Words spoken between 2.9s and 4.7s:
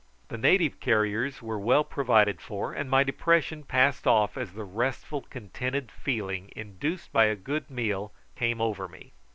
depression passed off as the